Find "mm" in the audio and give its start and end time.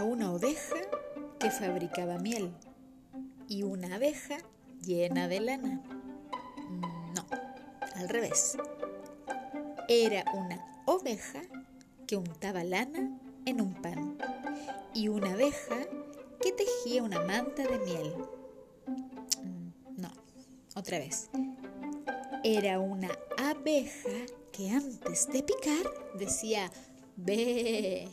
6.68-7.14, 19.42-20.00